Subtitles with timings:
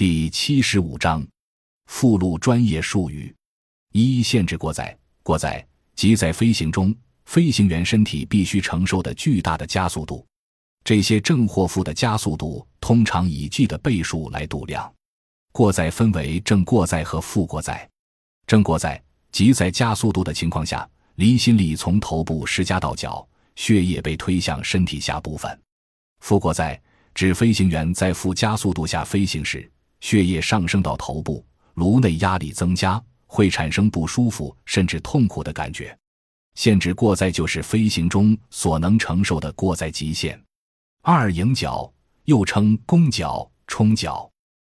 [0.00, 1.22] 第七十五章
[1.84, 3.36] 附录专业术语：
[3.92, 4.96] 一、限制过载。
[5.22, 5.62] 过载
[5.94, 6.94] 即在飞行中，
[7.26, 10.26] 飞行员身体必须承受的巨大的加速度。
[10.84, 14.90] 这些正或负的加速度通常以 g 的倍数来度量。
[15.52, 17.86] 过载分为正过载和负过载。
[18.46, 18.98] 正过载
[19.30, 25.60] 即在加速度的情况下，离心力从头部施加到脚，血液被推向身体下部分。
[26.20, 26.80] 负过载
[27.12, 29.70] 指飞行员在负加速度下飞行时。
[30.00, 31.44] 血液上升到头部，
[31.74, 35.96] 颅内压力增加，会产生不舒服甚至痛苦的感觉。
[36.54, 40.38] 限制过载就是飞行中所能承受的过载极限。
[41.02, 41.90] 二迎角
[42.24, 44.30] 又称弓角、冲角，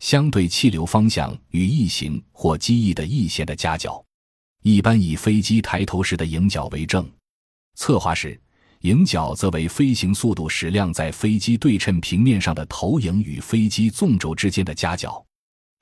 [0.00, 4.04] 相对气流方向与翼形或机翼的翼线的夹角，
[4.62, 7.08] 一般以飞机抬头时的迎角为正。
[7.74, 8.38] 侧滑时，
[8.82, 15.24] 迎角则为飞行速度矢量在飞机对称平面上的投影与飞机纵轴之间的夹角。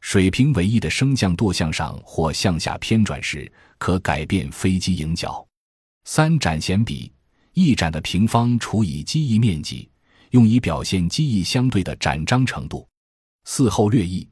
[0.00, 5.46] 水平尾翼的升降舵向上或向下偏转时，可改变飞机迎角。
[6.04, 7.10] 三展弦比，
[7.54, 9.88] 翼展的平方除以机翼面积，
[10.32, 12.86] 用以表现机翼相对的展张程度。
[13.44, 14.28] 四后掠翼，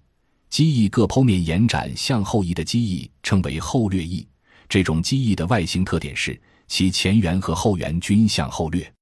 [0.50, 4.28] 机翼各剖面延展向后翼的机翼称为后掠翼。
[4.69, 6.38] 这种机翼的外形特点是。
[6.69, 8.92] 其前缘和后缘均向后掠，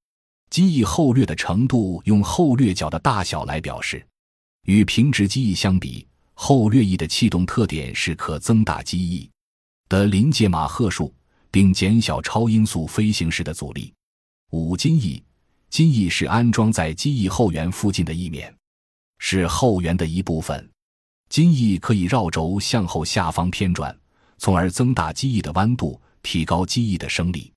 [0.51, 4.05] 机翼后掠的程度用后掠角的大小来表示。
[4.67, 9.31] 与平直机翼相比，后掠翼的气动特点是可增大机翼
[9.89, 11.15] 的临界马赫数，
[11.51, 13.93] 并减小超音速飞行时的阻力。
[14.51, 15.23] 五襟翼，
[15.71, 18.53] 襟翼是安装在机翼后缘附近的翼面，
[19.19, 20.69] 是后缘的一部分。
[21.29, 23.97] 襟翼可以绕轴向后下方偏转，
[24.39, 27.53] 从而增大机翼的弯度，提高机翼的升力。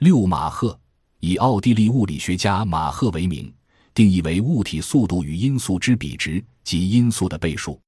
[0.00, 0.78] 六马赫
[1.20, 3.52] 以奥地利物理学家马赫为名，
[3.94, 7.80] 定义为物体速度与音速之比值及音速的倍数。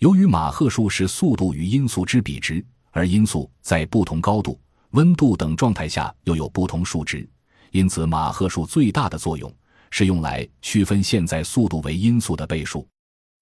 [0.00, 4.60] 由于马赫数是速度与音速之比值，而音速在不同高度、
[4.90, 7.26] 温度等状态下又有不同数值，
[7.70, 9.50] 因此马赫数最大的作用
[9.92, 12.86] 是用来区分现在速度为音速的倍数。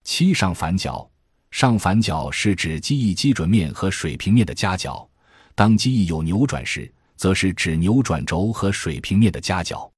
[0.05, 1.11] 七上反角，
[1.51, 5.09] 上反角是指机翼基准面和水平面的夹角，
[5.55, 6.93] 当机翼有扭转时。
[7.23, 9.89] 则是指扭转轴和水平面的夹角，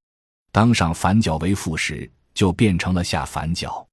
[0.52, 3.88] 当上反角为负时，就变成了下反角。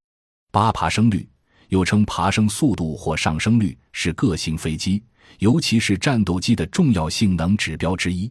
[0.51, 1.25] 八爬升率
[1.69, 5.01] 又称爬升速度或上升率，是各型飞机，
[5.39, 8.29] 尤其是战斗机的重要性能指标之一。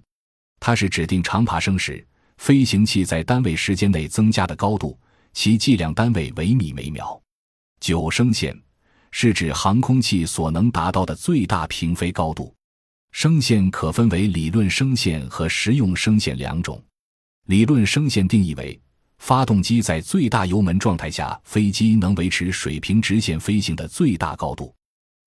[0.58, 2.06] 它是指定长爬升时
[2.36, 5.00] 飞行器在单位时间内增加的高度，
[5.32, 7.18] 其计量单位为米每秒。
[7.80, 8.54] 九升线
[9.12, 12.54] 是指航空器所能达到的最大平飞高度。
[13.12, 16.82] 升限可分为理论升限和实用升限两种。
[17.46, 18.80] 理论升限定义为
[19.18, 24.74] 发动机在最大油门状态下，飞机能维持水平直线飞行的最大高度。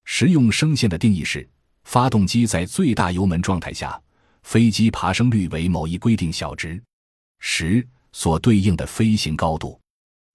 [0.05, 1.47] 实用升限的定义是
[1.83, 4.01] 发动机在最大油门状态下，
[4.43, 6.81] 飞机爬升率为某一规定小值，
[7.39, 9.79] 十所对应的飞行高度。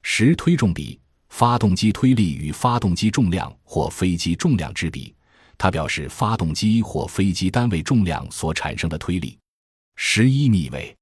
[0.03, 5.15] 十推重比，发动机推力与发动机重量或飞机重量之比。
[5.59, 9.37] 它表示发动机或飞机单位重量所产生的推力。
[9.97, 10.97] 十一密位，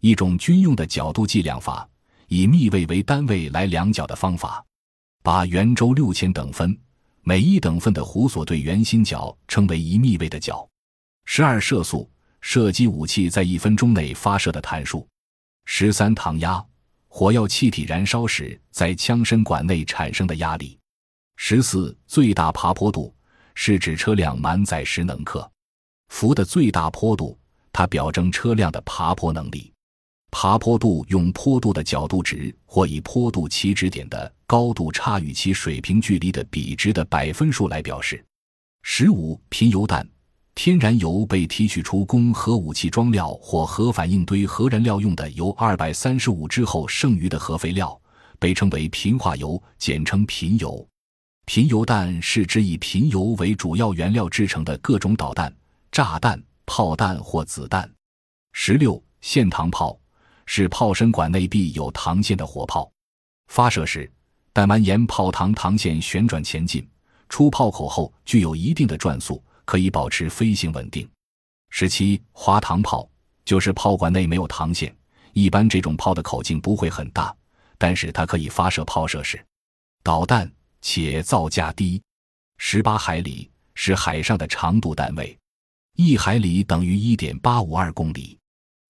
[0.00, 1.88] 一种军用的角度计量法，
[2.26, 4.62] 以密位为单位来量角的方法。
[5.22, 6.76] 把圆周六千等分，
[7.22, 10.68] 每一等分的弧所对圆心角称为一密位的角。
[11.24, 12.10] 十二射速，
[12.40, 15.06] 射击武器在一分钟内发射的弹数。
[15.64, 16.62] 十三膛压，
[17.06, 20.76] 火药气体燃烧时在枪身管内产生的压力。
[21.36, 23.14] 十四最大爬坡度。
[23.54, 25.50] 是指车辆满载时能克
[26.08, 27.38] 服的最大坡度，
[27.72, 29.72] 它表征车辆的爬坡能力。
[30.30, 38.24] 爬坡度用坡度的角度值或以坡度起止点的高度差与其水平距离的比值的百分数来表示。
[38.82, 40.08] 十五贫铀弹，
[40.54, 48.00] 天然油被提取出供核武器装料或核反应堆核燃料用的油二百三十五之后剩余的核废料，
[48.38, 50.88] 被称为贫化油，简称贫铀。
[51.44, 55.52] 贫铀弹是指以贫铀为主要原料制成的各种导弹、
[55.90, 57.90] 炸弹、炮弹或子弹。
[58.52, 59.98] 十六线膛炮
[60.46, 62.90] 是炮身管内壁有膛线的火炮，
[63.48, 64.10] 发射时
[64.52, 66.88] 弹丸沿炮膛膛线旋转前进，
[67.28, 71.08] 出炮口后具有一定的转速，可以保持飞行稳定。
[71.70, 73.08] 十七滑膛炮
[73.44, 74.94] 就是炮管内没有膛线，
[75.32, 77.34] 一般这种炮的口径不会很大，
[77.78, 79.44] 但是它可以发射炮射时
[80.04, 80.50] 导弹。
[80.82, 82.02] 且造价低，
[82.58, 85.38] 十八海里是海上的长度单位，
[85.94, 88.36] 一海里等于一点八五二公里。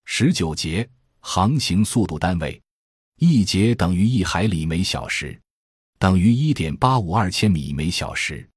[0.05, 0.89] 十九节
[1.21, 2.61] 航行速度单位，
[3.19, 5.39] 一节等于一海里每小时。
[5.99, 8.49] 等于一点八五二千米每小时。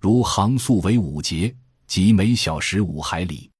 [0.00, 1.54] 如航速为五节，
[1.86, 3.50] 即每小时五海里。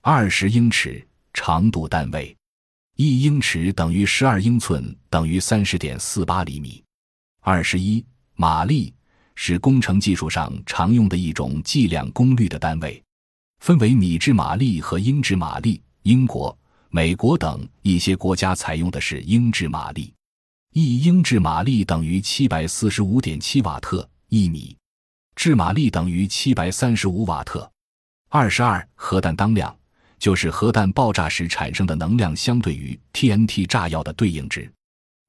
[0.00, 2.36] 二十英尺长度单位，
[2.96, 6.82] 一英尺等于十二英寸，等于三十点四八厘米。
[7.40, 8.04] 二十一
[8.40, 8.90] 马力
[9.34, 13.04] 是工程技术上常用的一种计量功率的单位，
[13.58, 15.82] 分为米制马力和英制马力。
[16.04, 16.58] 英国、
[16.88, 20.14] 美国等一些国家采用的是英制马力。
[20.72, 24.74] 一英制马力等于七百四十五点七瓦特一米，
[25.36, 27.70] 制马力等于七百三十五瓦特。
[28.30, 29.76] 二十二核弹当量
[30.18, 34.72] 就是核弹爆炸时产生的能量相对于 TNT 炸药的对应值。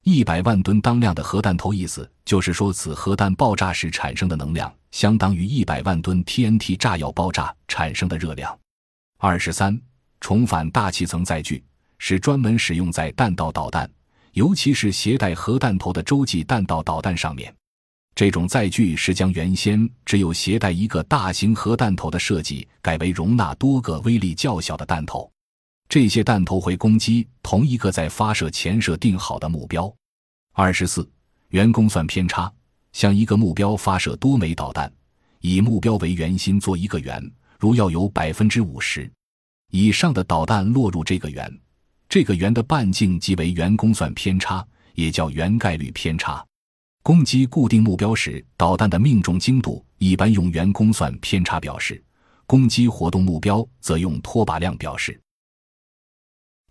[0.04, 8.58] 一百万吨当量的核弹头，意思就是说，此核弹爆炸时产生的能量相当于一百万吨 TNT 炸药爆炸产生的热量。
[9.18, 9.80] 二十三
[10.20, 11.62] 重返大气层载具
[11.98, 13.88] 是专门使用在弹道导弹。
[14.32, 17.54] 尤其是携带核弹头的洲际弹道导弹上面，
[18.14, 25.31] 这种载具是将原先只有携带一个大型核弹头的设计改为容纳多个威力较小的弹头。
[25.92, 29.94] 这些弹头会攻击同一个在发射前设定好的目标。
[30.54, 31.06] 二十四，
[31.50, 32.50] 圆公算偏差，
[32.94, 34.90] 向一个目标发射多枚导弹，
[35.40, 37.22] 以目标为圆心做一个圆，
[37.58, 39.12] 如要有百分之五十
[39.70, 41.60] 以上的导弹落入这个圆。
[42.08, 46.42] 这个圆的半径即为圆公算偏差，也叫圆概率偏差。
[47.02, 51.96] 攻击固定目标时，导弹的命中精度一般用圆公算偏差表示；
[52.46, 55.20] 攻击活动目标则用拖把量表示。